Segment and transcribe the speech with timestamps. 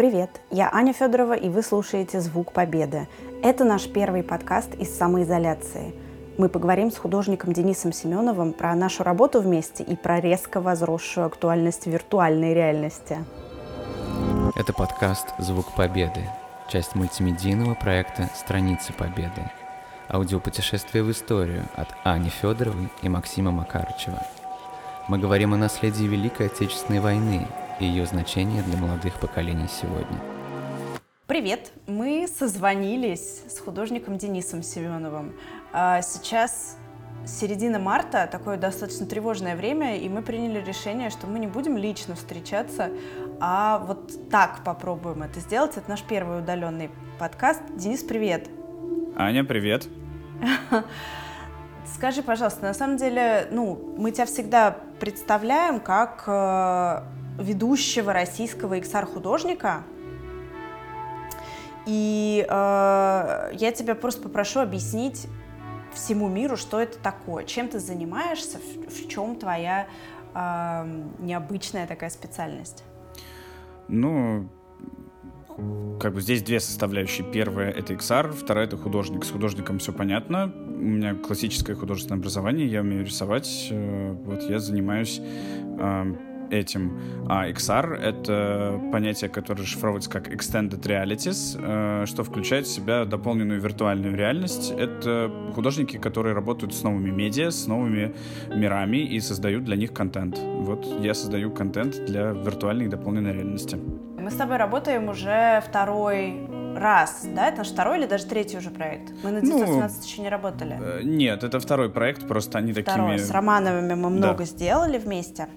[0.00, 3.06] Привет, я Аня Федорова, и вы слушаете «Звук Победы».
[3.42, 5.94] Это наш первый подкаст из самоизоляции.
[6.38, 11.86] Мы поговорим с художником Денисом Семеновым про нашу работу вместе и про резко возросшую актуальность
[11.86, 13.18] виртуальной реальности.
[14.56, 16.26] Это подкаст «Звук Победы»,
[16.72, 19.50] часть мультимедийного проекта «Страницы Победы».
[20.08, 24.22] Аудиопутешествие в историю от Ани Федоровой и Максима Макарычева.
[25.08, 27.46] Мы говорим о наследии Великой Отечественной войны
[27.80, 30.18] и ее значении для молодых поколений сегодня.
[31.26, 31.72] Привет!
[31.86, 35.32] Мы созвонились с художником Денисом Семеновым.
[35.72, 36.76] А сейчас
[37.26, 42.14] середина марта, такое достаточно тревожное время, и мы приняли решение, что мы не будем лично
[42.14, 42.90] встречаться,
[43.40, 45.76] а вот так попробуем это сделать.
[45.76, 47.62] Это наш первый удаленный подкаст.
[47.76, 48.48] Денис, привет!
[49.16, 49.88] Аня, привет!
[51.94, 57.02] Скажи, пожалуйста, на самом деле, ну, мы тебя всегда представляем как э,
[57.38, 59.84] ведущего российского XR-художника,
[61.86, 65.26] и э, я тебя просто попрошу объяснить
[65.92, 69.88] всему миру, что это такое, чем ты занимаешься, в, в чем твоя
[70.34, 72.84] э, необычная такая специальность.
[73.88, 74.48] Ну,
[75.98, 77.26] как бы здесь две составляющие.
[77.30, 79.24] Первая— это XR, вторая— это художник.
[79.24, 80.52] С художником все понятно.
[80.54, 83.68] У меня классическое художественное образование, я умею рисовать.
[83.70, 86.14] Э, вот я занимаюсь э,
[86.50, 87.26] этим.
[87.28, 93.60] А XR— это понятие, которое расшифровывается как Extended Realities, э, что включает в себя дополненную
[93.60, 94.72] виртуальную реальность.
[94.72, 98.14] Это художники, которые работают с новыми медиа, с новыми
[98.48, 100.38] мирами и создают для них контент.
[100.38, 103.78] Вот я создаю контент для виртуальной и дополненной реальности.
[104.18, 107.48] Мы с тобой работаем уже второй раз, да?
[107.48, 109.12] Это наш второй или даже третий уже проект?
[109.22, 110.78] Мы на 917 ну, еще не работали.
[110.80, 113.12] Э, нет, это второй проект, просто они второй.
[113.12, 113.16] такими...
[113.16, 114.44] С Романовыми мы много да.
[114.44, 115.48] сделали вместе.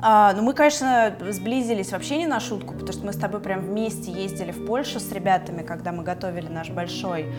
[0.00, 3.60] А, ну, мы, конечно, сблизились вообще не на шутку, потому что мы с тобой прям
[3.60, 7.32] вместе ездили в Польшу с ребятами, когда мы готовили наш большой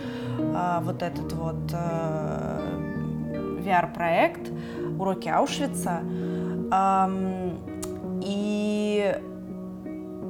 [0.56, 2.62] а, вот этот вот а,
[3.60, 4.52] VR-проект
[4.98, 6.02] «Уроки Аушвица».
[6.72, 7.12] А,
[8.22, 9.20] и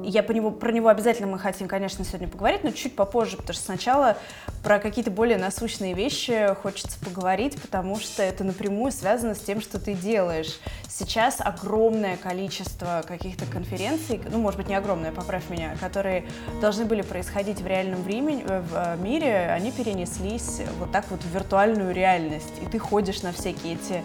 [0.02, 3.54] я по него, про него обязательно мы хотим, конечно, сегодня поговорить, но чуть попозже, потому
[3.54, 4.16] что сначала
[4.62, 9.78] про какие-то более насущные вещи хочется поговорить, потому что это напрямую связано с тем, что
[9.78, 10.58] ты делаешь.
[11.00, 16.26] Сейчас огромное количество каких-то конференций, ну, может быть, не огромное, поправь меня, которые
[16.60, 21.22] должны были происходить в реальном времени, э, в э, мире, они перенеслись вот так вот
[21.22, 22.52] в виртуальную реальность.
[22.60, 24.02] И ты ходишь на всякие эти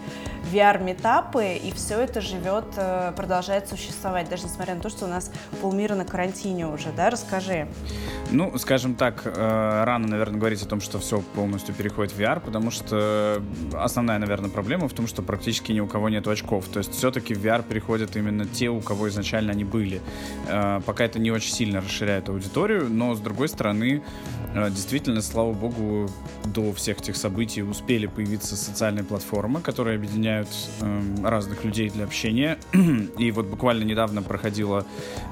[0.50, 5.30] VR-метапы, и все это живет, э, продолжает существовать, даже несмотря на то, что у нас
[5.60, 7.10] полмира на карантине уже, да?
[7.10, 7.68] Расскажи.
[8.30, 12.70] Ну, скажем так, рано, наверное, говорить о том, что все полностью переходит в VR, потому
[12.70, 13.42] что
[13.74, 16.64] основная, наверное, проблема в том, что практически ни у кого нет очков.
[16.68, 20.00] То есть все-таки в VR переходят именно те, у кого изначально они были.
[20.48, 24.02] Э, пока это не очень сильно расширяет аудиторию, но с другой стороны,
[24.54, 26.08] э, действительно, слава богу,
[26.44, 30.48] до всех этих событий успели появиться социальные платформы, которые объединяют
[30.80, 32.58] эм, разных людей для общения.
[33.18, 34.86] И вот буквально недавно проходило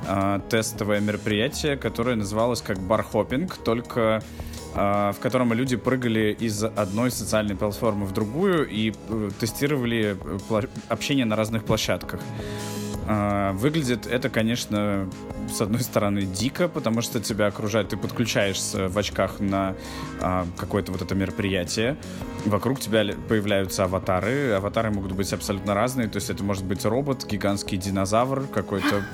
[0.06, 4.22] э, тестовое мероприятие, которое называлось как бархопинг, только
[4.74, 11.24] в котором люди прыгали из одной социальной платформы в другую и э, тестировали э, общение
[11.24, 12.20] на разных площадках.
[13.06, 15.08] А, выглядит это, конечно,
[15.52, 19.74] с одной стороны дико, потому что тебя окружают, ты подключаешься в очках на
[20.20, 21.98] а, какое-то вот это мероприятие,
[22.46, 27.26] вокруг тебя появляются аватары, аватары могут быть абсолютно разные, то есть это может быть робот,
[27.26, 29.04] гигантский динозавр, какой-то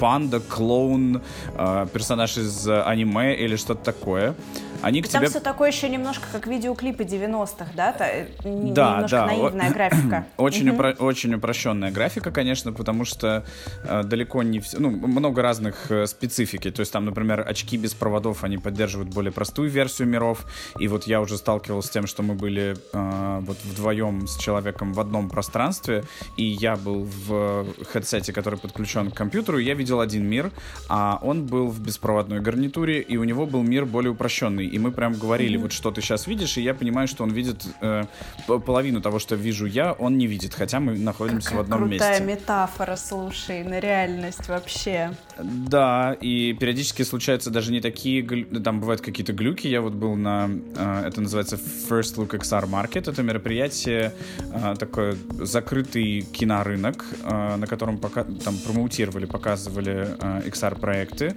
[0.00, 1.22] панда, клоун,
[1.54, 4.34] а, персонаж из аниме или что-то такое.
[4.82, 5.30] Они к Там тебе...
[5.30, 7.94] все такое еще немножко как видеоклипы 90-х, да?
[8.00, 9.26] Э, да, немножко да.
[9.26, 10.26] наивная графика.
[10.36, 10.90] Очень, упро...
[10.98, 13.44] очень упрощенная графика, конечно, потому что
[13.84, 14.78] э, далеко не все...
[14.78, 16.70] Ну, много разных э, специфики.
[16.70, 20.46] То есть там, например, очки без проводов, они поддерживают более простую версию миров.
[20.78, 24.92] И вот я уже сталкивался с тем, что мы были э, вот вдвоем с человеком
[24.92, 26.04] в одном пространстве,
[26.36, 30.50] и я был в хедсете, который подключен к компьютеру, и я видел один мир,
[30.88, 34.90] а он был в беспроводной гарнитуре, и у него был мир более упрощенный и мы
[34.90, 35.62] прям говорили, mm-hmm.
[35.62, 38.04] вот что ты сейчас видишь, и я понимаю, что он видит э,
[38.46, 41.90] половину того, что вижу я, он не видит, хотя мы находимся Какая в одном крутая
[41.90, 42.16] месте.
[42.18, 45.12] крутая метафора, слушай, на реальность вообще.
[45.38, 49.66] Да, и периодически случаются даже не такие, там бывают какие-то глюки.
[49.66, 54.12] Я вот был на, э, это называется First Look XR Market, это мероприятие,
[54.52, 60.16] э, такой закрытый кинорынок, э, на котором пока, там промоутировали, показывали
[60.46, 61.36] XR-проекты,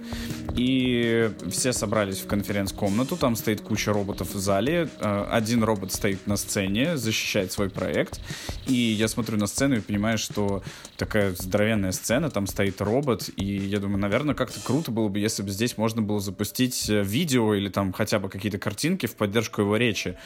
[0.54, 6.28] и все собрались в конференц-комнату, там стоит куча роботов в зале, э, один робот стоит
[6.28, 8.20] на сцене, защищает свой проект,
[8.68, 10.62] и я смотрю на сцену и понимаю, что
[10.96, 15.42] такая здоровенная сцена, там стоит робот, и я думаю, наверное, как-то круто было бы, если
[15.42, 19.62] бы здесь можно было запустить э, видео или там хотя бы какие-то картинки в поддержку
[19.62, 20.16] его речи.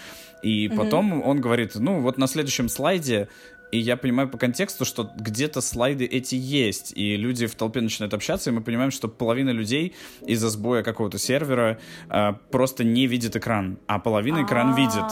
[0.42, 0.76] И mm-hmm.
[0.76, 3.28] потом он говорит, ну вот на следующем слайде
[3.72, 8.14] и я понимаю по контексту, что где-то слайды эти есть, и люди в толпе начинают
[8.14, 9.94] общаться, и мы понимаем, что половина людей
[10.26, 11.78] из-за сбоя какого-то сервера
[12.08, 15.04] э, просто не видит экран, а половина экран видит.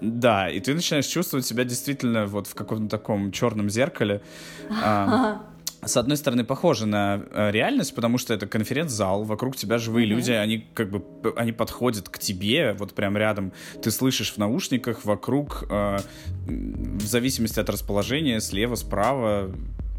[0.00, 4.22] Да, и ты начинаешь чувствовать себя действительно вот в каком-то таком черном зеркале.
[4.70, 5.36] Э,
[5.82, 10.10] с одной стороны, похоже на э, реальность, потому что это конференц-зал, вокруг тебя живые mm-hmm.
[10.10, 11.02] люди, они как бы
[11.36, 13.52] они подходят к тебе, вот прям рядом.
[13.82, 15.98] Ты слышишь в наушниках вокруг, э,
[16.46, 19.50] в зависимости от расположения, слева, справа,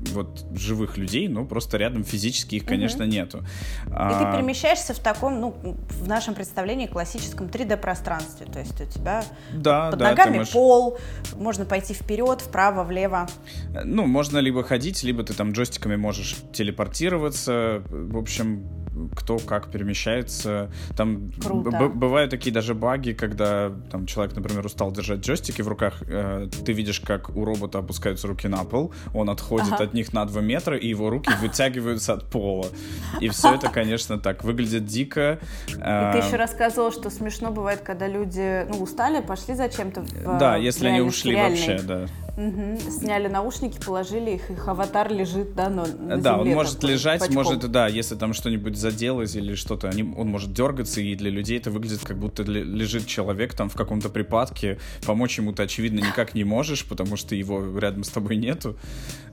[0.10, 3.12] вот живых людей, но просто рядом физически их, конечно, угу.
[3.12, 3.38] нету.
[3.88, 4.32] И а...
[4.32, 5.56] ты перемещаешься в таком, ну,
[5.90, 8.48] в нашем представлении классическом 3D-пространстве.
[8.48, 10.54] То есть у тебя да, под да, ногами можешь...
[10.54, 10.98] пол,
[11.36, 13.28] можно пойти вперед, вправо, влево.
[13.84, 17.84] Ну, можно либо ходить, либо ты там джойстиками можешь телепортироваться.
[17.90, 18.66] В общем,
[19.16, 20.72] кто как перемещается.
[20.96, 26.50] Там бывают такие даже баги, когда там человек, например, устал держать джойстики в руках, э,
[26.66, 29.86] ты видишь, как у робота опускаются руки на пол, он отходит ага.
[29.86, 32.68] от них на 2 метра, и его руки вытягиваются от пола.
[33.20, 35.40] И все это, конечно, так выглядит дико.
[35.68, 40.04] И ты э, еще рассказывал, что смешно бывает, когда люди ну, устали, пошли зачем-то
[40.40, 42.08] Да, если они ушли вообще, да.
[42.38, 42.80] Угу.
[42.90, 47.20] Сняли наушники, положили их, их аватар лежит, да, но на Да, он может такой, лежать,
[47.20, 47.36] пачком.
[47.36, 51.58] может, да, если там что-нибудь заделось или что-то, они, он может дергаться, и для людей
[51.58, 56.34] это выглядит, как будто лежит человек там в каком-то припадке, помочь ему ты, очевидно, никак
[56.34, 58.78] не можешь, потому что его рядом с тобой нету,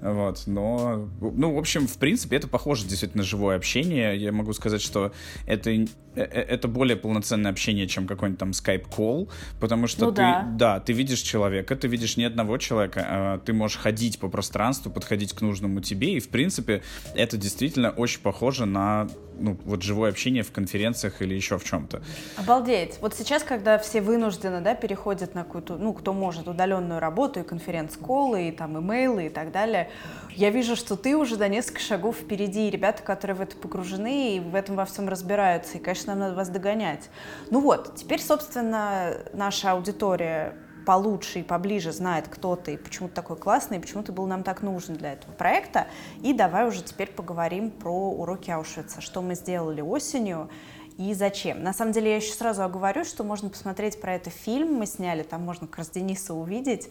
[0.00, 4.52] вот, но, ну, в общем, в принципе, это похоже действительно на живое общение, я могу
[4.52, 5.12] сказать, что
[5.46, 5.70] это
[6.18, 9.30] Э, э, это более полноценное общение, чем какой-нибудь там скайп-колл,
[9.60, 10.48] потому что ну, ты, да.
[10.50, 14.90] да, ты видишь человека, ты видишь не одного человека, а ты можешь ходить по пространству,
[14.90, 16.82] подходить к нужному тебе, и, в принципе,
[17.14, 19.08] это действительно очень похоже на
[19.40, 22.02] ну, вот живое общение в конференциях или еще в чем-то.
[22.36, 22.98] Обалдеть.
[23.00, 27.42] Вот сейчас, когда все вынуждены, да, переходят на какую-то, ну, кто может, удаленную работу, и
[27.42, 29.90] конференц-коллы, и там имейлы и так далее,
[30.34, 34.36] я вижу, что ты уже до несколько шагов впереди, и ребята, которые в это погружены
[34.36, 37.08] и в этом во всем разбираются, и, конечно, нам надо вас догонять.
[37.50, 40.54] Ну вот, теперь, собственно, наша аудитория
[40.88, 44.42] получше и поближе знает, кто ты, почему ты такой классный, и почему ты был нам
[44.42, 45.86] так нужен для этого проекта.
[46.22, 50.48] И давай уже теперь поговорим про уроки Аушвица, что мы сделали осенью
[50.96, 51.62] и зачем.
[51.62, 55.24] На самом деле я еще сразу оговорю, что можно посмотреть про это фильм, мы сняли,
[55.24, 56.88] там можно как раз Дениса увидеть,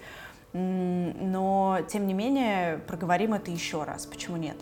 [0.53, 4.57] но тем не менее проговорим это еще раз, почему нет?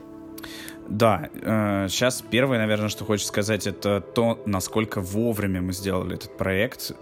[0.88, 6.38] Да, э, сейчас первое, наверное, что хочется сказать, это то, насколько вовремя мы сделали этот
[6.38, 6.94] проект.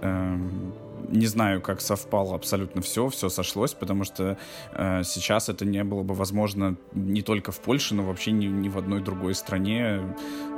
[1.14, 4.36] Не знаю, как совпало абсолютно все, все сошлось, потому что
[4.72, 8.68] э, сейчас это не было бы возможно не только в Польше, но вообще ни, ни
[8.68, 10.02] в одной другой стране.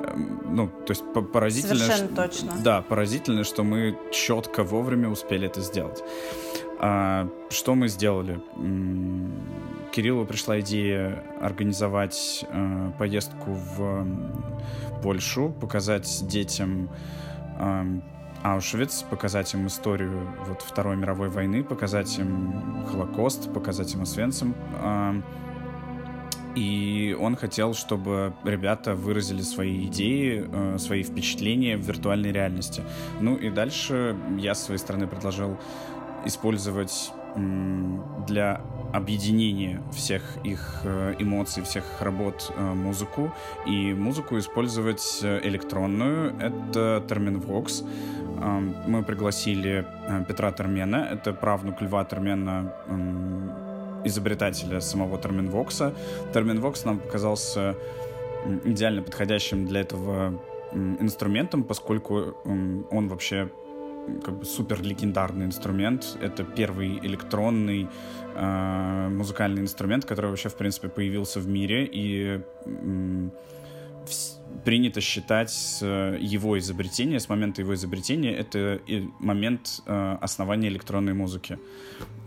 [0.03, 0.17] Э,
[0.49, 1.03] ну, то есть
[1.33, 1.75] поразительно...
[1.75, 2.53] Совершенно что, точно.
[2.63, 6.01] Да, поразительно, что мы четко вовремя успели это сделать.
[6.79, 8.39] А, что мы сделали?
[9.91, 14.07] Кириллу пришла идея организовать э, поездку в
[15.03, 16.89] Польшу, показать детям
[17.59, 17.99] э,
[18.45, 24.53] Аушвиц, показать им историю вот, Второй мировой войны, показать им Холокост, показать им Освенцим.
[24.83, 25.21] Э,
[26.55, 32.83] и он хотел, чтобы ребята выразили свои идеи, э, свои впечатления в виртуальной реальности.
[33.19, 35.57] Ну и дальше я с своей стороны предложил
[36.23, 38.61] использовать для
[38.95, 43.33] объединения всех их э, эмоций, всех их работ э, музыку.
[43.65, 46.33] И музыку использовать э, электронную.
[46.39, 47.85] Это Terminvox.
[48.87, 49.85] Мы пригласили
[50.27, 51.07] Петра Термена.
[51.09, 52.73] Это правнук Льва Термена,
[54.03, 55.93] изобретателя самого Терминвокса.
[56.33, 57.75] Терминвокс нам показался
[58.65, 60.37] идеально подходящим для этого
[60.73, 63.49] инструментом, поскольку он вообще
[64.23, 66.17] как бы супер легендарный инструмент.
[66.21, 67.87] Это первый электронный
[68.35, 71.85] э, музыкальный инструмент, который вообще, в принципе, появился в мире.
[71.91, 73.29] И э,
[74.63, 78.79] принято считать с его изобретения, с момента его изобретения, это
[79.19, 81.59] момент э, основания электронной музыки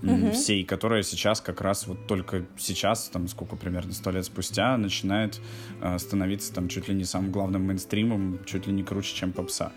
[0.03, 0.33] mm-hmm.
[0.33, 5.41] всей, которая сейчас как раз вот только сейчас, там сколько примерно сто лет спустя, начинает
[5.81, 9.73] э, становиться там чуть ли не самым главным мейнстримом, чуть ли не круче, чем попса.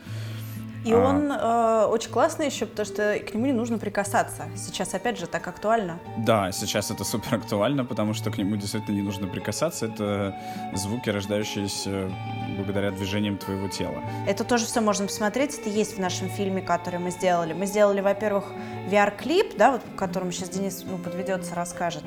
[0.83, 0.97] И а...
[0.97, 4.45] он э, очень классный еще, потому что к нему не нужно прикасаться.
[4.55, 5.99] Сейчас, опять же, так актуально.
[6.17, 9.85] Да, сейчас это супер актуально, потому что к нему действительно не нужно прикасаться.
[9.85, 10.35] Это
[10.73, 12.11] звуки, рождающиеся
[12.57, 14.01] благодаря движениям твоего тела.
[14.27, 15.59] Это тоже все можно посмотреть.
[15.59, 17.53] Это есть в нашем фильме, который мы сделали.
[17.53, 18.45] Мы сделали, во-первых,
[18.89, 22.03] VR-клип, да, вот, к которому сейчас Денис ну, подведется, расскажет.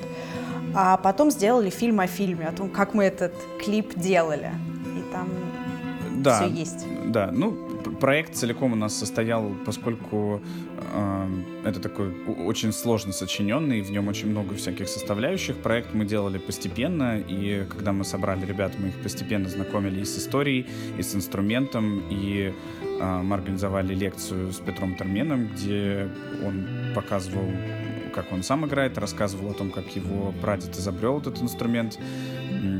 [0.75, 4.51] А потом сделали фильм о фильме, о том, как мы этот клип делали.
[4.97, 5.29] И там
[6.21, 6.85] да, все есть.
[7.05, 7.57] Да, ну,
[7.95, 10.41] проект целиком у нас состоял, поскольку
[10.93, 11.27] э,
[11.63, 12.13] это такой
[12.45, 15.55] очень сложно сочиненный, в нем очень много всяких составляющих.
[15.57, 20.17] Проект мы делали постепенно, и когда мы собрали ребят, мы их постепенно знакомили и с
[20.17, 20.65] историей,
[20.97, 26.09] и с инструментом, и э, мы организовали лекцию с Петром Терменом, где
[26.45, 27.49] он показывал
[28.15, 31.99] как он сам играет, рассказывал о том, как его прадед изобрел этот инструмент,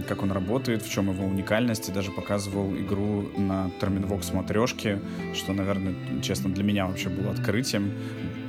[0.08, 5.02] как он работает, в чем его уникальность, и даже показывал игру на Terminvox матрешке,
[5.34, 7.92] что, наверное, честно, для меня вообще было открытием.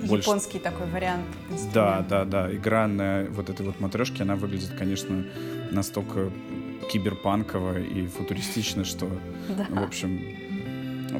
[0.02, 0.58] Японский Больше...
[0.60, 1.24] такой вариант.
[1.74, 2.54] Да, да, да.
[2.54, 5.24] Игра на вот этой вот матрешке, она выглядит, конечно,
[5.72, 6.30] настолько
[6.92, 9.10] киберпанково и футуристично, что,
[9.48, 9.66] да.
[9.68, 10.20] в общем,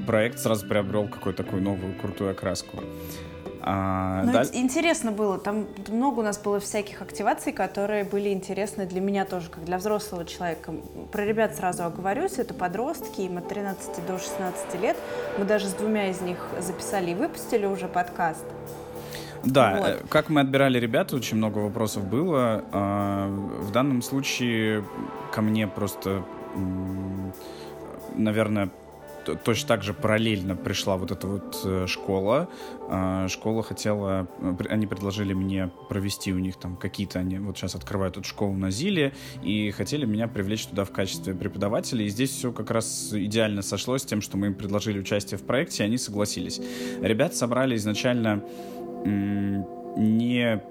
[0.07, 2.85] проект сразу приобрел какую-то такую новую крутую окраску.
[3.69, 4.49] А, ну, даль...
[4.53, 9.49] интересно было, там много у нас было всяких активаций, которые были интересны для меня тоже,
[9.51, 10.73] как для взрослого человека.
[11.11, 14.97] Про ребят сразу оговорюсь, это подростки, им от 13 до 16 лет.
[15.37, 18.45] Мы даже с двумя из них записали и выпустили уже подкаст.
[19.43, 19.89] Да, вот.
[19.89, 22.65] Э, как мы отбирали ребят, очень много вопросов было.
[22.71, 24.85] А, в данном случае
[25.33, 26.23] ко мне просто,
[28.15, 28.71] наверное,
[29.35, 32.49] точно так же параллельно пришла вот эта вот э, школа.
[32.89, 37.75] А, школа хотела, э, они предложили мне провести у них там какие-то, они вот сейчас
[37.75, 42.05] открывают эту школу на Зиле, и хотели меня привлечь туда в качестве преподавателя.
[42.05, 45.43] И здесь все как раз идеально сошлось с тем, что мы им предложили участие в
[45.43, 46.61] проекте, и они согласились.
[47.01, 48.43] Ребят собрали изначально
[49.97, 50.63] не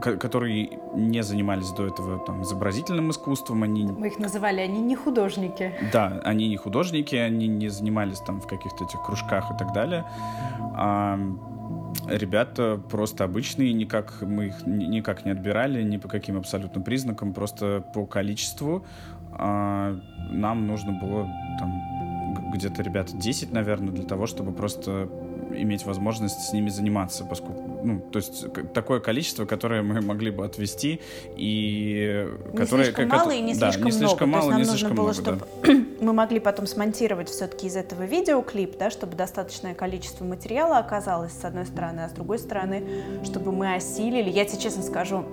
[0.00, 3.62] которые не занимались до этого там, изобразительным искусством.
[3.62, 3.84] Они...
[3.84, 5.72] Мы их называли, они не художники.
[5.92, 10.04] Да, они не художники, они не занимались там в каких-то этих кружках и так далее.
[10.76, 11.18] А
[12.06, 17.82] ребята просто обычные, никак мы их никак не отбирали, ни по каким абсолютно признакам, просто
[17.94, 18.84] по количеству.
[19.32, 19.96] А
[20.30, 21.26] нам нужно было
[21.58, 25.08] там где-то ребят 10, наверное, для того, чтобы просто
[25.62, 30.44] иметь возможность с ними заниматься, поскольку, ну, то есть такое количество, которое мы могли бы
[30.44, 31.00] отвести
[31.36, 34.42] и не которое слишком мало и не слишком да, не слишком много.
[34.42, 35.84] мало, то есть нам нужно было, много, чтобы да.
[36.04, 41.44] мы могли потом смонтировать все-таки из этого видеоклип, да, чтобы достаточное количество материала оказалось с
[41.44, 42.84] одной стороны, а с другой стороны,
[43.24, 44.30] чтобы мы осилили.
[44.30, 45.24] Я тебе честно скажу,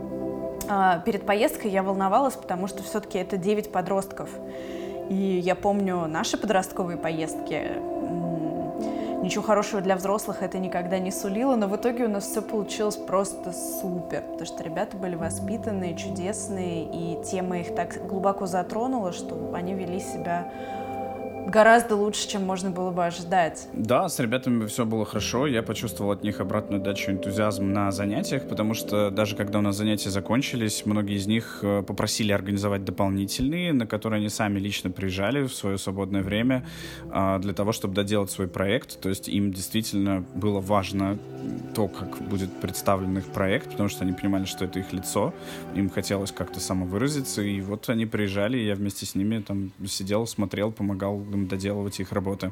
[0.69, 4.29] а, перед поездкой я волновалась, потому что все-таки это 9 подростков.
[5.09, 7.71] И я помню наши подростковые поездки,
[9.21, 12.95] Ничего хорошего для взрослых это никогда не сулило, но в итоге у нас все получилось
[12.95, 19.51] просто супер, потому что ребята были воспитанные, чудесные, и тема их так глубоко затронула, что
[19.53, 20.51] они вели себя
[21.47, 23.67] гораздо лучше, чем можно было бы ожидать.
[23.73, 25.47] Да, с ребятами все было хорошо.
[25.47, 29.75] Я почувствовал от них обратную дачу энтузиазм на занятиях, потому что даже когда у нас
[29.75, 35.43] занятия закончились, многие из них э, попросили организовать дополнительные, на которые они сами лично приезжали
[35.43, 36.65] в свое свободное время
[37.09, 38.99] а, для того, чтобы доделать свой проект.
[38.99, 41.17] То есть им действительно было важно
[41.73, 45.33] то, как будет представлен их проект, потому что они понимали, что это их лицо.
[45.75, 50.27] Им хотелось как-то самовыразиться, и вот они приезжали, и я вместе с ними там сидел,
[50.27, 52.51] смотрел, помогал доделывать их работы.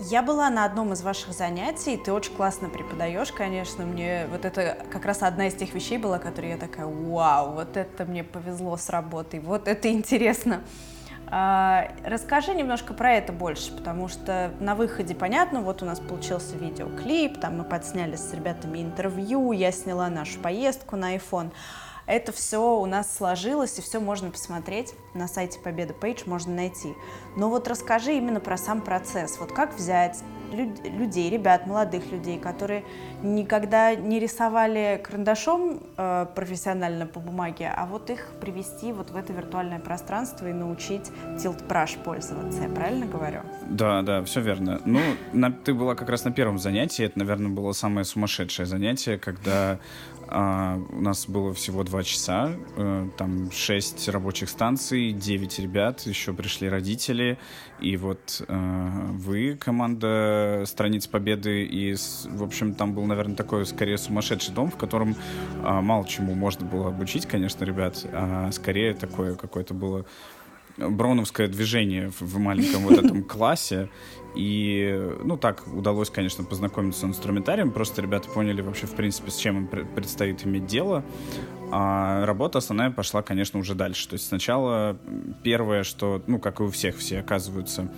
[0.00, 4.76] Я была на одном из ваших занятий, ты очень классно преподаешь, конечно, мне вот это
[4.90, 8.76] как раз одна из тех вещей была, которая я такая, вау, вот это мне повезло
[8.76, 10.62] с работой, вот это интересно.
[11.26, 16.56] А, расскажи немножко про это больше, потому что на выходе понятно, вот у нас получился
[16.56, 21.52] видеоклип, там мы подсняли с ребятами интервью, я сняла нашу поездку на iPhone.
[22.06, 26.94] Это все у нас сложилось, и все можно посмотреть на сайте Победа Пейдж, можно найти.
[27.36, 29.38] Но вот расскажи именно про сам процесс.
[29.38, 30.22] Вот как взять
[30.54, 32.84] людей, ребят, молодых людей, которые
[33.22, 39.32] никогда не рисовали карандашом э, профессионально по бумаге, а вот их привести вот в это
[39.32, 42.62] виртуальное пространство и научить Tilt Brush пользоваться.
[42.62, 43.40] Я правильно говорю?
[43.68, 44.80] Да, да, все верно.
[44.84, 45.00] Ну,
[45.32, 47.04] на, ты была как раз на первом занятии.
[47.04, 49.78] Это, наверное, было самое сумасшедшее занятие, когда
[50.28, 56.32] а, у нас было всего два часа, э, там шесть рабочих станций, девять ребят, еще
[56.32, 57.38] пришли родители,
[57.80, 63.98] и вот э, вы, команда страниц Победы, и, в общем, там был, наверное, такой, скорее,
[63.98, 65.14] сумасшедший дом, в котором
[65.62, 70.04] а, мало чему можно было обучить, конечно, ребят, а скорее такое какое-то было
[70.76, 73.88] броуновское движение в маленьком вот этом классе.
[74.34, 77.70] И, ну, так удалось, конечно, познакомиться с инструментарием.
[77.70, 81.04] Просто ребята поняли вообще, в принципе, с чем им предстоит иметь дело.
[81.72, 84.08] А работа основная пошла, конечно, уже дальше.
[84.08, 84.96] То есть сначала
[85.42, 87.88] первое, что, ну, как и у всех, все оказываются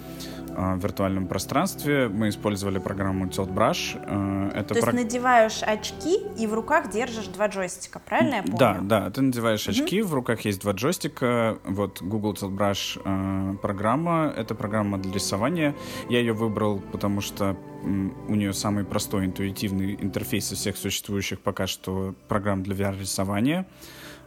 [0.57, 2.09] а, в виртуальном пространстве.
[2.09, 4.01] Мы использовали программу Tilt Brush.
[4.07, 4.93] А, это То про...
[4.93, 8.59] есть надеваешь очки и в руках держишь два джойстика, правильно я помню?
[8.59, 9.11] Да, да.
[9.11, 11.59] Ты надеваешь очки, в руках есть два джойстика.
[11.65, 14.33] Вот Google Tilt Brush э, программа.
[14.37, 15.75] Это программа для рисования.
[16.09, 21.67] Я ее выбрал, потому что у нее самый простой интуитивный интерфейс из всех существующих пока
[21.67, 23.67] что программ для VR-рисования.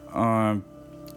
[0.07, 0.61] А,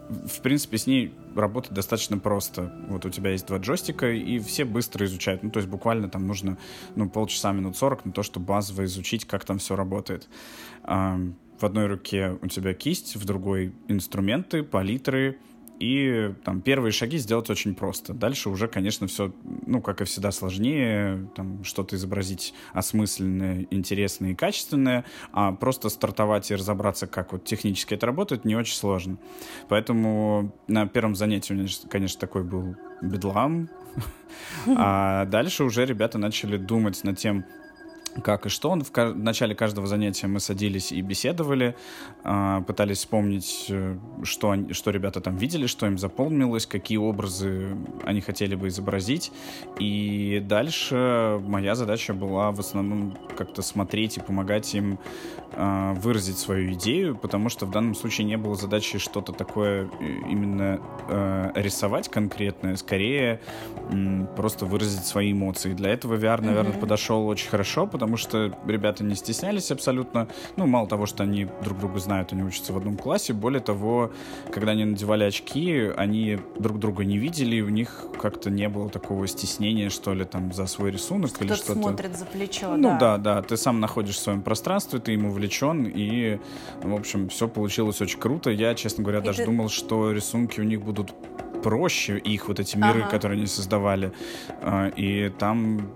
[0.09, 2.73] в принципе, с ней работать достаточно просто.
[2.89, 5.43] Вот у тебя есть два джойстика, и все быстро изучают.
[5.43, 6.57] Ну, то есть буквально там нужно
[6.95, 10.27] ну, полчаса, минут сорок на то, чтобы базово изучить, как там все работает.
[10.83, 11.19] А,
[11.59, 15.37] в одной руке у тебя кисть, в другой инструменты, палитры,
[15.79, 18.13] и там первые шаги сделать очень просто.
[18.13, 19.33] Дальше уже, конечно, все,
[19.65, 21.29] ну, как и всегда, сложнее.
[21.35, 25.05] Там что-то изобразить осмысленное, интересное и качественное.
[25.31, 29.17] А просто стартовать и разобраться, как вот технически это работает, не очень сложно.
[29.67, 33.69] Поэтому на первом занятии у меня, конечно, такой был бедлам.
[34.75, 37.45] А дальше уже ребята начали думать над тем,
[38.21, 38.69] как и что.
[38.75, 41.75] В, в начале каждого занятия мы садились и беседовали,
[42.23, 47.75] э, пытались вспомнить, э, что, они, что ребята там видели, что им запомнилось, какие образы
[48.03, 49.31] они хотели бы изобразить.
[49.79, 54.99] И дальше моя задача была в основном как-то смотреть и помогать им
[55.53, 60.05] э, выразить свою идею, потому что в данном случае не было задачи что-то такое э,
[60.29, 60.79] именно
[61.09, 63.39] э, рисовать конкретное, скорее
[63.91, 65.73] э, просто выразить свои эмоции.
[65.73, 66.79] Для этого VR, наверное, mm-hmm.
[66.79, 70.27] подошел очень хорошо, потому потому что ребята не стеснялись абсолютно.
[70.57, 74.11] Ну, мало того, что они друг друга знают, они учатся в одном классе, более того,
[74.51, 78.89] когда они надевали очки, они друг друга не видели, и у них как-то не было
[78.89, 81.79] такого стеснения, что ли, там, за свой рисунок Кто или что-то.
[81.79, 83.17] смотрит за плечо, Ну, да.
[83.17, 86.39] да, да, ты сам находишь в своем пространстве, ты ему увлечен, и,
[86.81, 88.49] в общем, все получилось очень круто.
[88.49, 89.45] Я, честно говоря, и даже ты...
[89.45, 91.13] думал, что рисунки у них будут
[91.63, 93.09] проще, их вот эти миры, ага.
[93.09, 94.11] которые они создавали.
[94.61, 95.89] А, и там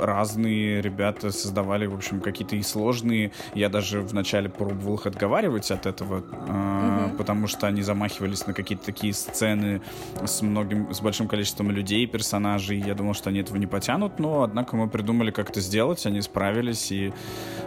[0.00, 3.32] разные ребята создавали, в общем, какие-то и сложные.
[3.54, 7.03] Я даже вначале пробовал их отговаривать от этого, угу.
[7.16, 9.80] Потому что они замахивались на какие-то такие сцены
[10.24, 12.78] с многим, с большим количеством людей, персонажей.
[12.78, 16.20] Я думал, что они этого не потянут, но однако мы придумали, как это сделать, они
[16.20, 17.12] справились и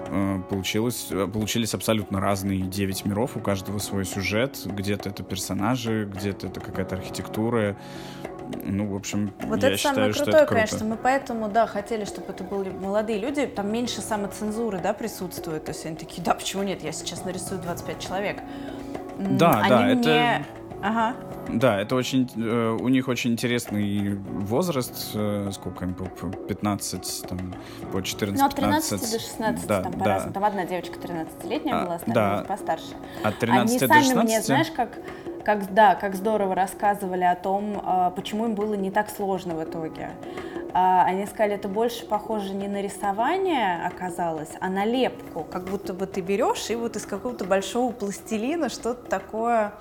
[0.07, 6.47] э, получилось, получились абсолютно разные девять миров, у каждого свой сюжет, где-то это персонажи, где-то
[6.47, 7.75] это какая-то архитектура,
[8.63, 10.85] ну, в общем, вот я это считаю, самое крутое, что это конечно.
[10.85, 13.45] Мы поэтому, да, хотели, чтобы это были молодые люди.
[13.45, 15.65] Там меньше самоцензуры, да, присутствует.
[15.65, 18.37] То есть они такие, да, почему нет, я сейчас нарисую 25 человек.
[19.17, 19.93] Да, они да, мне...
[19.93, 20.45] это...
[20.81, 21.15] Ага.
[21.49, 27.55] Да, это очень, э, у них очень интересный возраст, э, сколько им, по 15, там,
[27.91, 29.97] по 14, Ну, от 13 до 16, да, там да.
[29.97, 30.33] по-разному.
[30.33, 32.45] Там одна девочка 13-летняя а, была, остальные да.
[32.47, 32.93] постарше.
[33.23, 34.07] От 13 Они до 16?
[34.07, 34.89] сами мне, знаешь, как
[35.47, 39.63] как, да, как здорово рассказывали о том, а, почему им было не так сложно в
[39.63, 40.09] итоге.
[40.73, 45.43] А, они сказали, это больше похоже не на рисование оказалось, а на лепку.
[45.43, 49.73] Как будто бы ты берешь и вот из какого-то большого пластилина что-то такое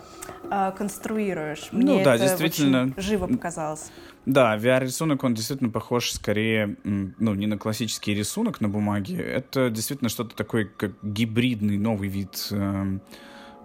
[0.50, 1.68] а, конструируешь.
[1.72, 2.92] Ну Мне ну да, это действительно.
[2.96, 3.90] живо показалось.
[4.24, 9.18] Да, VR-рисунок, он действительно похож скорее, ну, не на классический рисунок на бумаге.
[9.18, 12.98] Это действительно что-то такое, как гибридный новый вид э, Э,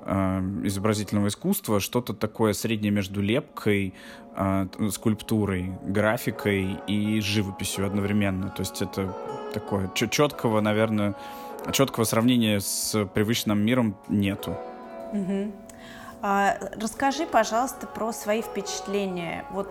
[0.03, 3.93] изобразительного искусства, что-то такое среднее между лепкой,
[4.35, 8.49] э, скульптурой, графикой и живописью одновременно.
[8.49, 9.15] То есть это
[9.53, 11.15] такое четкого, наверное,
[11.71, 14.57] четкого сравнения с привычным миром нету.
[15.13, 15.51] Угу.
[16.23, 19.45] А, расскажи, пожалуйста, про свои впечатления.
[19.51, 19.67] Вот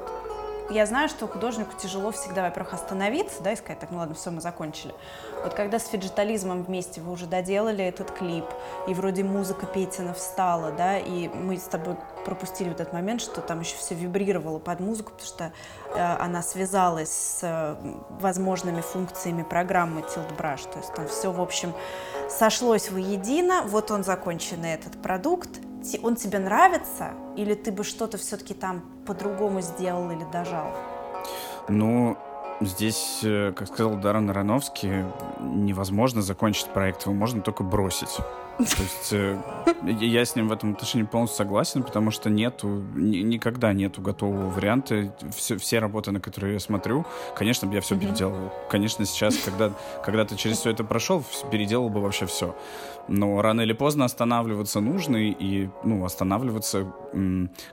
[0.71, 4.31] я знаю, что художнику тяжело всегда, во-первых, остановиться, да, и сказать, так, ну ладно, все,
[4.31, 4.95] мы закончили.
[5.43, 8.45] Вот когда с фиджитализмом вместе вы уже доделали этот клип,
[8.87, 13.41] и вроде музыка Петина встала, да, и мы с тобой пропустили вот этот момент, что
[13.41, 15.53] там еще все вибрировало под музыку, потому что
[15.95, 17.77] э, она связалась с э,
[18.21, 21.73] возможными функциями программы Tilt Brush, то есть там все, в общем,
[22.29, 25.51] сошлось воедино, вот он законченный этот продукт,
[26.03, 30.73] он тебе нравится, или ты бы что-то все-таки там по-другому сделал или дожал?
[31.69, 32.17] Ну,
[32.61, 35.05] здесь, э, как сказал Даррен Ароновский,
[35.41, 38.19] невозможно закончить проект, его можно только бросить.
[38.65, 39.39] То есть э,
[40.01, 45.15] я с ним в этом отношении полностью согласен, потому что нету, никогда нету готового варианта.
[45.35, 48.53] Все, все работы, на которые я смотрю, конечно, бы я все переделывал.
[48.71, 49.73] Конечно, сейчас, когда,
[50.05, 52.55] когда ты через все это прошел, переделал бы вообще все.
[53.09, 56.93] Но рано или поздно останавливаться нужно, и, ну, останавливаться,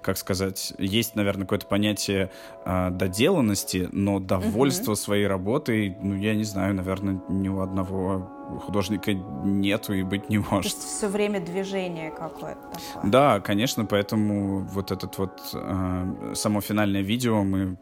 [0.01, 2.31] как сказать, есть, наверное, какое-то понятие
[2.65, 9.13] э, доделанности, но довольство своей работой, ну, я не знаю, наверное, ни у одного художника
[9.13, 10.73] нету и быть не может.
[10.73, 13.11] То есть все время движение какое-то такое.
[13.11, 17.77] Да, конечно, поэтому вот этот вот э, само финальное видео мы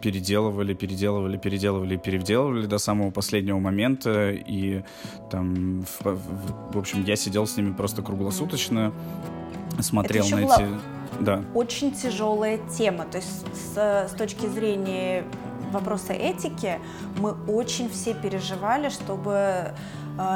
[0.00, 4.30] переделывали, переделывали, переделывали, переделывали до самого последнего момента.
[4.30, 4.82] И
[5.30, 8.92] там, в, в, в общем, я сидел с ними просто круглосуточно,
[9.80, 10.66] смотрел на эти...
[11.20, 11.44] Да.
[11.54, 13.04] Очень тяжелая тема.
[13.04, 13.76] То есть с,
[14.08, 15.24] с точки зрения
[15.70, 16.78] вопроса этики
[17.18, 19.74] мы очень все переживали, чтобы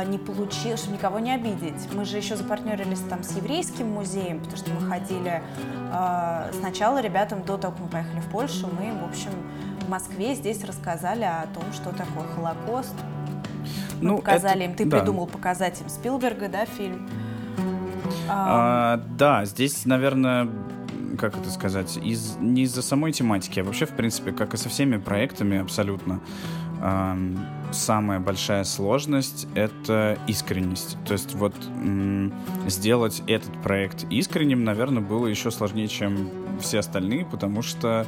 [0.06, 1.92] не получилось, чтобы никого не обидеть.
[1.92, 5.42] Мы же еще запартнерились там с еврейским музеем, потому что мы ходили
[5.92, 9.30] э, сначала ребятам до того, как мы поехали в Польшу, мы им, в общем,
[9.84, 12.94] в Москве здесь рассказали о том, что такое Холокост.
[14.00, 14.98] Мы ну, показали это, им, ты да.
[14.98, 17.08] придумал показать им Спилберга, да, фильм?
[18.28, 20.48] А, да, здесь, наверное,
[21.18, 24.68] как это сказать, из, не из-за самой тематики, а вообще, в принципе, как и со
[24.68, 26.63] всеми проектами абсолютно, э,
[27.72, 30.96] самая большая сложность— это искренность.
[31.04, 31.54] То есть вот
[32.66, 36.28] сделать этот проект искренним, наверное, было еще сложнее, чем
[36.60, 38.06] все остальные, потому что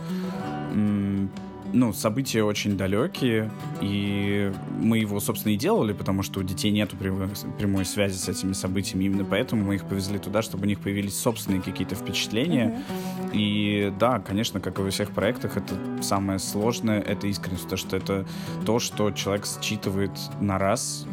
[1.77, 3.51] ну, события очень далекие,
[3.83, 8.29] и мы его, собственно, и делали, потому что у детей нет прямой, прямой связи с
[8.29, 9.05] этими событиями.
[9.05, 12.79] Именно поэтому мы их повезли туда, чтобы у них появились собственные какие-то впечатления.
[12.79, 13.31] Mm-hmm.
[13.35, 17.97] И да, конечно, как и во всех проектах, это самое сложное, это искренность, потому что
[17.97, 18.27] это
[18.65, 21.07] то, что человек считывает на раз.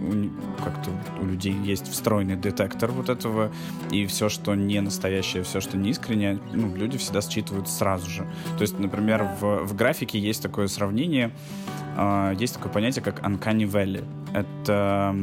[0.64, 3.52] Как-то у людей есть встроенный детектор вот этого,
[3.92, 8.26] и все, что не настоящее, все, что не искреннее, ну, люди всегда считывают сразу же.
[8.58, 11.32] То есть, например, в, в графике есть такое сравнение.
[11.98, 14.06] Uh, есть такое понятие, как uncanny valley.
[14.34, 15.16] Это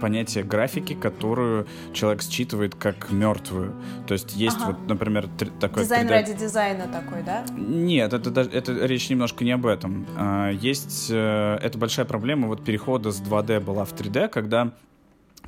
[0.00, 3.72] понятие графики, которую человек считывает как мертвую.
[4.08, 4.72] То есть есть ага.
[4.72, 5.28] вот, например,
[5.60, 5.84] такой...
[5.84, 6.10] Дизайн 3D...
[6.10, 7.44] ради дизайна такой, да?
[7.56, 10.04] Нет, это, это речь немножко не об этом.
[10.16, 11.10] Uh, есть...
[11.10, 14.72] Uh, это большая проблема вот перехода с 2D была в 3D, когда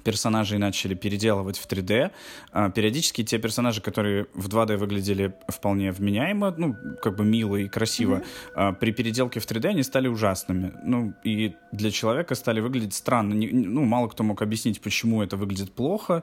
[0.05, 2.11] персонажей начали переделывать в 3D.
[2.53, 7.69] А, периодически те персонажи, которые в 2D выглядели вполне вменяемо, ну, как бы мило и
[7.69, 8.23] красиво,
[8.55, 8.75] mm-hmm.
[8.75, 10.73] при переделке в 3D они стали ужасными.
[10.85, 13.35] Ну, и для человека стали выглядеть странно.
[13.35, 16.23] Ну, мало кто мог объяснить, почему это выглядит плохо,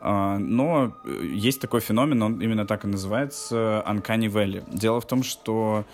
[0.00, 0.96] а, но
[1.34, 4.62] есть такой феномен, он именно так и называется Uncanny Valley.
[4.72, 5.84] Дело в том, что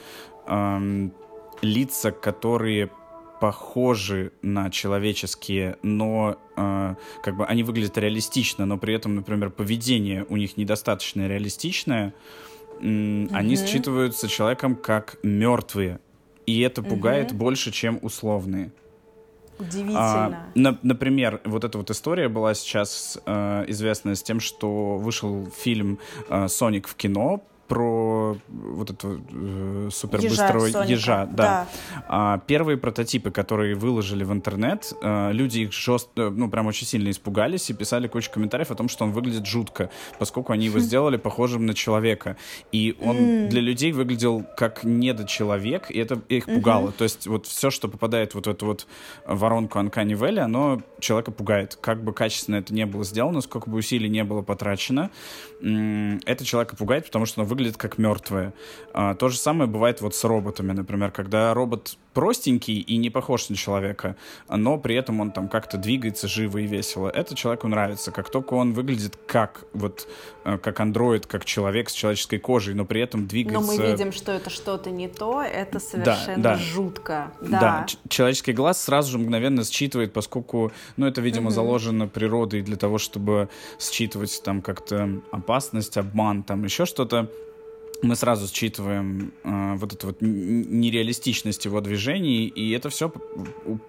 [1.62, 2.90] лица, которые
[3.40, 10.24] похожи на человеческие, но э, как бы они выглядят реалистично, но при этом, например, поведение
[10.28, 12.14] у них недостаточно реалистичное,
[12.80, 13.30] mm-hmm.
[13.32, 16.00] они считываются человеком как мертвые,
[16.46, 17.36] и это пугает mm-hmm.
[17.36, 18.72] больше, чем условные.
[19.58, 19.98] Удивительно.
[19.98, 25.48] А, на, например, вот эта вот история была сейчас э, известна с тем, что вышел
[25.50, 25.98] фильм
[26.28, 31.36] э, «Соник» в кино про вот этого э, супербыстрого ежа, ежа да.
[31.36, 31.68] да.
[32.08, 37.10] А, первые прототипы, которые выложили в интернет, э, люди их жестко, ну, прям очень сильно
[37.10, 41.18] испугались и писали кучу комментариев о том, что он выглядит жутко, поскольку они его сделали
[41.18, 42.36] похожим на человека.
[42.72, 46.90] И он для людей выглядел как недочеловек, и это их пугало.
[46.92, 48.86] То есть вот все, что попадает вот в эту вот
[49.26, 51.76] воронку Uncanny Valley, оно человека пугает.
[51.80, 55.10] Как бы качественно это не было сделано, сколько бы усилий не было потрачено,
[55.60, 58.52] это человека пугает, потому что он выглядит выглядит как мертвое.
[58.92, 63.48] А, то же самое бывает вот с роботами, например, когда робот простенький и не похож
[63.48, 64.16] на человека,
[64.48, 67.08] но при этом он там как-то двигается живо и весело.
[67.08, 68.10] Это человеку нравится.
[68.10, 70.08] Как только он выглядит как вот
[70.44, 73.60] э, как андроид, как человек с человеческой кожей, но при этом двигается...
[73.60, 76.58] Но мы видим, что это что-то не то, это совершенно да, да.
[76.58, 77.32] жутко.
[77.40, 77.60] Да.
[77.60, 81.54] да, человеческий глаз сразу же мгновенно считывает, поскольку, ну, это, видимо, угу.
[81.54, 87.28] заложено природой для того, чтобы считывать там как-то опасность, обман, там еще что-то
[88.02, 93.12] мы сразу считываем э, вот эту вот нереалистичность его движений, и это все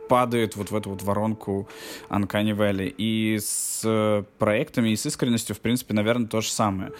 [0.07, 1.67] падает вот в эту вот воронку
[2.09, 2.93] Uncanny Valley.
[2.97, 6.91] И с проектами, и с искренностью, в принципе, наверное, то же самое.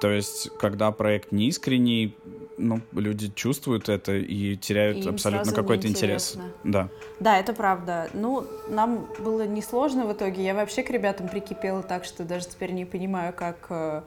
[0.00, 2.16] То есть, когда проект не искренний,
[2.58, 6.36] ну, люди чувствуют это и теряют и абсолютно какой-то интерес.
[6.64, 6.88] Да.
[7.20, 8.10] Да, это правда.
[8.12, 10.44] Ну, нам было несложно в итоге.
[10.44, 14.02] Я вообще к ребятам прикипела так, что даже теперь не понимаю, как э,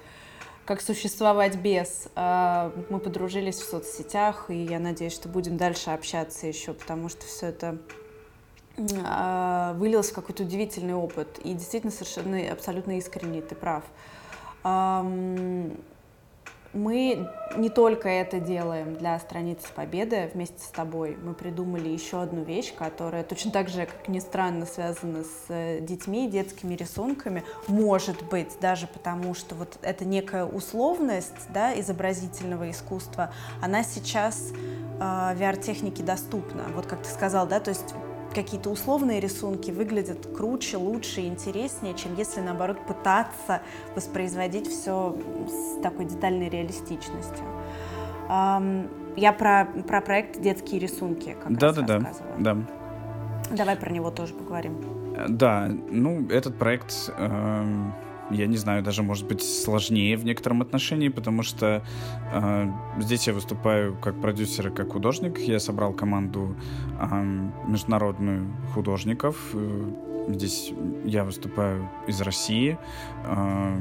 [0.65, 2.07] как существовать без.
[2.15, 7.25] А, мы подружились в соцсетях, и я надеюсь, что будем дальше общаться еще, потому что
[7.25, 7.77] все это
[9.05, 11.39] а, вылилось в какой-то удивительный опыт.
[11.43, 13.83] И действительно совершенно абсолютно искренний, ты прав
[16.75, 21.17] мы не только это делаем для страницы Победы вместе с тобой.
[21.21, 25.79] Мы придумали еще одну вещь, которая точно так же, как ни странно, связана с э,
[25.79, 27.43] детьми, детскими рисунками.
[27.67, 34.99] Может быть, даже потому, что вот эта некая условность да, изобразительного искусства, она сейчас э,
[34.99, 36.65] VR-технике доступна.
[36.75, 37.95] Вот как ты сказал, да, то есть
[38.35, 43.61] какие-то условные рисунки выглядят круче, лучше, интереснее, чем если, наоборот, пытаться
[43.95, 45.17] воспроизводить все
[45.47, 47.45] с такой детальной реалистичностью.
[49.17, 52.57] Я про, про проект «Детские рисунки» как да, раз да, да, да.
[53.51, 54.83] Давай про него тоже поговорим.
[55.29, 57.65] Да, ну, этот проект, э,
[58.31, 61.83] я не знаю, даже может быть сложнее в некотором отношении, потому что
[62.33, 65.39] э, здесь я выступаю как продюсер и как художник.
[65.39, 66.55] Я собрал команду
[66.99, 69.53] э, международную художников.
[70.27, 70.71] Здесь
[71.03, 72.77] я выступаю из России.
[73.25, 73.79] Э,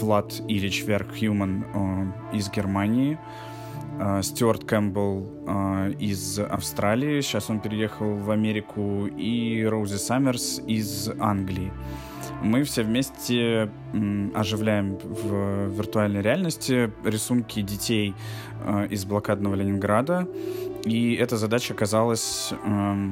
[0.00, 1.64] Влад Ильич Веркхюман
[2.32, 3.18] э, из Германии.
[4.22, 11.72] Стюарт Кэмпбелл э, из Австралии, сейчас он переехал в Америку, и Роузи Саммерс из Англии.
[12.42, 13.70] Мы все вместе
[14.34, 18.14] оживляем в виртуальной реальности рисунки детей
[18.64, 20.28] э, из блокадного Ленинграда,
[20.84, 23.10] и эта задача оказалась, э,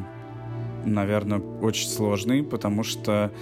[0.85, 3.33] наверное, очень сложной, потому что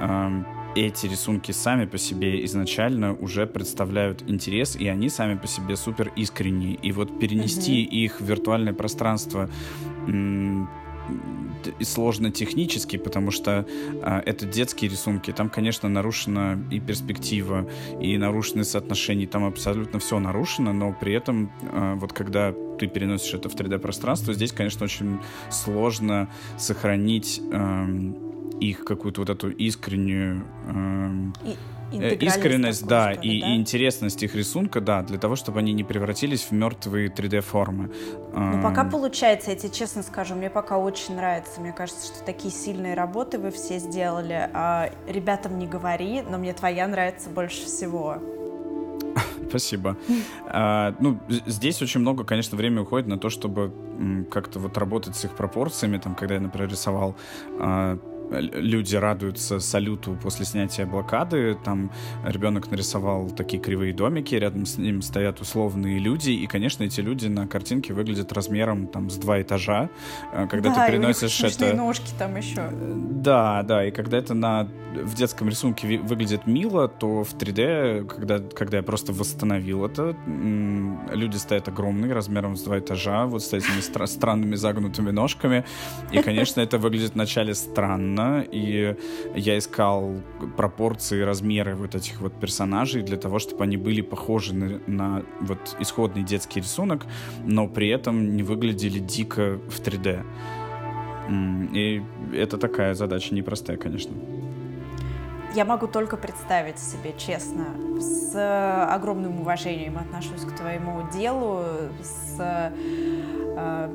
[0.00, 0.42] э,
[0.74, 6.12] эти рисунки сами по себе изначально уже представляют интерес, и они сами по себе супер
[6.16, 6.74] искренние.
[6.74, 7.88] И вот перенести mm-hmm.
[7.88, 9.48] их в виртуальное пространство
[11.82, 13.66] сложно технически, потому что
[14.02, 17.68] а, это детские рисунки, там, конечно, нарушена и перспектива,
[18.00, 23.34] и нарушены соотношения, там абсолютно все нарушено, но при этом а, вот когда ты переносишь
[23.34, 25.18] это в 3D-пространство, здесь, конечно, очень
[25.50, 27.40] сложно сохранить
[28.60, 30.44] их какую-то вот эту искреннюю...
[30.66, 31.54] Э,
[31.92, 36.44] искренность, да, и, да, и интересность их рисунка, да, для того, чтобы они не превратились
[36.44, 37.90] в мертвые 3D-формы.
[38.32, 41.60] Ну, пока получается, я тебе честно скажу, мне пока очень нравится.
[41.60, 44.48] Мне кажется, что такие сильные работы вы все сделали.
[44.52, 48.18] А ребятам не говори, но мне твоя нравится больше всего.
[49.48, 49.96] Спасибо.
[50.46, 53.72] а, ну, здесь очень много, конечно, времени уходит на то, чтобы
[54.30, 55.98] как-то вот работать с их пропорциями.
[55.98, 57.16] Там, когда я, например, рисовал
[57.58, 57.98] а,
[58.30, 61.56] люди радуются салюту после снятия блокады.
[61.64, 61.90] Там
[62.24, 67.26] ребенок нарисовал такие кривые домики, рядом с ним стоят условные люди, и, конечно, эти люди
[67.26, 69.90] на картинке выглядят размером там с два этажа.
[70.32, 71.74] Э, когда да, ты приносишь и это...
[71.74, 72.68] ножки там еще.
[72.72, 74.68] Да, да, и когда это на
[75.02, 80.16] в детском рисунке выглядит мило, то в 3D, когда, когда я просто восстановил это,
[81.12, 85.64] люди стоят огромные, размером с два этажа, вот с этими стра- странными загнутыми ножками,
[86.12, 88.96] и, конечно, это выглядит вначале странно, странно, и
[89.34, 90.14] я искал
[90.56, 95.76] пропорции, размеры вот этих вот персонажей для того, чтобы они были похожи на, на вот
[95.80, 97.06] исходный детский рисунок,
[97.44, 100.24] но при этом не выглядели дико в 3D.
[101.74, 102.02] И
[102.34, 104.14] это такая задача непростая, конечно.
[105.54, 107.64] Я могу только представить себе, честно,
[107.98, 108.34] с
[108.94, 111.62] огромным уважением отношусь к твоему делу,
[112.02, 112.72] с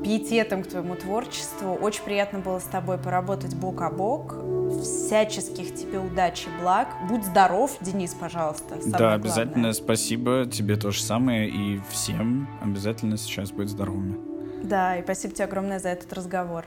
[0.03, 1.75] пиететом к твоему творчеству.
[1.75, 4.35] Очень приятно было с тобой поработать бок о бок.
[4.81, 6.87] Всяческих тебе удачи, благ.
[7.07, 8.77] Будь здоров, Денис, пожалуйста.
[8.85, 9.53] Да, обязательно.
[9.53, 9.73] Главное.
[9.73, 10.45] Спасибо.
[10.45, 11.47] Тебе то же самое.
[11.47, 14.17] И всем обязательно сейчас быть здоровыми.
[14.63, 16.65] Да, и спасибо тебе огромное за этот разговор.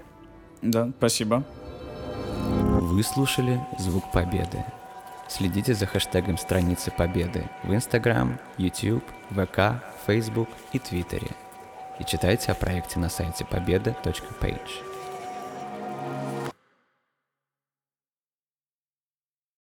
[0.62, 1.42] Да, спасибо.
[2.80, 4.64] Вы слушали «Звук Победы».
[5.28, 11.28] Следите за хэштегом страницы Победы в Instagram, YouTube, ВК, Facebook и Твиттере–
[11.98, 14.93] и читайте о проекте на сайте победа.page.